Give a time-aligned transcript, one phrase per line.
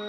[0.00, 0.08] Would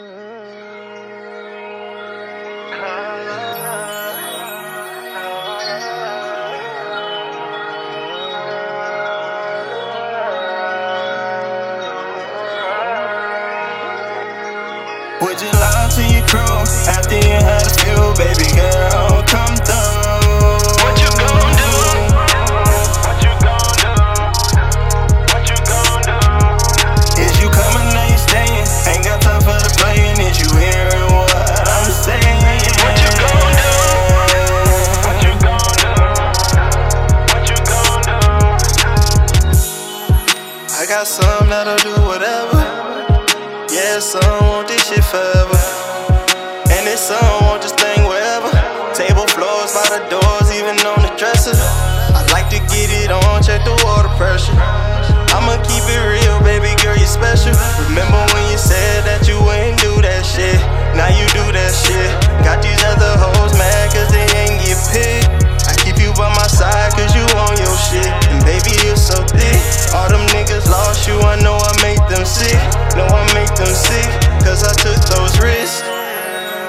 [15.42, 16.40] you lie to your crew
[16.88, 18.31] after you had a few, baby
[41.02, 42.62] got some that'll do whatever.
[43.74, 45.58] Yeah, some want this shit forever.
[46.70, 48.54] And this some want this thing wherever.
[48.94, 51.58] Table floors by the doors, even on the dresser.
[51.58, 54.54] I like to get it on, check the water pressure.
[55.34, 57.58] I'ma keep it real, baby girl, you special.
[57.90, 58.41] Remember when
[73.62, 75.84] Cause I took those risks.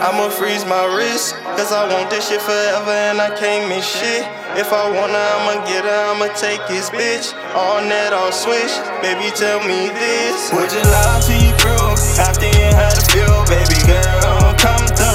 [0.03, 4.27] I'ma freeze my wrist, cause I want this shit forever and I can't miss shit.
[4.61, 7.33] If I wanna, I'ma get her, I'ma take his bitch.
[7.57, 8.75] On that, I'll switch.
[9.01, 10.53] Baby, tell me this.
[10.53, 14.55] Would you lie to your crew after you had a few, baby girl?
[14.59, 15.12] Come through.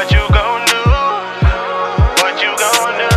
[0.00, 0.80] What you gon' do?
[2.24, 3.12] What you gon' do?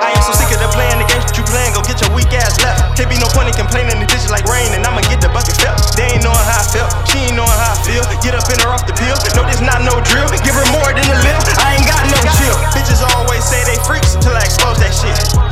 [0.00, 1.76] I am so sick of the playing the games that you playing.
[1.76, 2.96] Go get your weak ass left.
[2.96, 4.00] Can't be no point in complaining.
[4.00, 5.76] The ditch like rain, and I'ma get the bucket felt.
[5.92, 6.88] They ain't knowing how I felt.
[7.12, 8.00] She ain't knowing how I feel.
[8.24, 9.20] Get up in her off the pill.
[9.36, 10.32] No, this not no drill.
[10.40, 11.36] Give her more than a lip.
[11.60, 12.56] I ain't got no chill.
[12.72, 15.51] Bitches always say they freaks until I expose that shit.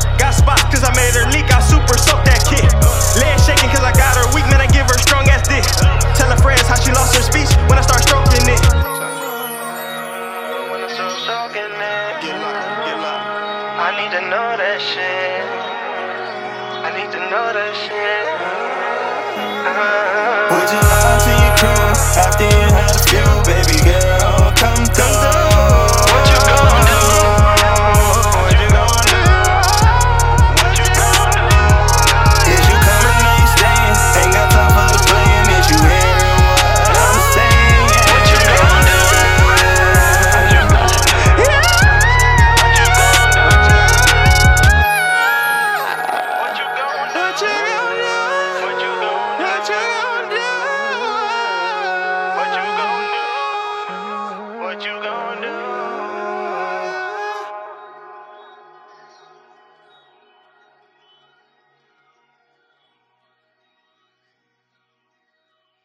[13.83, 15.41] I need to know that shit.
[16.85, 18.27] I need to know that shit.
[19.65, 20.53] Uh-huh.
[20.53, 21.89] Would you lie to your crew
[22.21, 24.53] after you had a few, baby girl?
[24.55, 25.20] Come through.